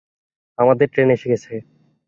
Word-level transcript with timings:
আমাদের 0.57 0.87
ট্রেন 0.93 1.09
এসে 1.15 1.27
গেছে। 1.31 1.53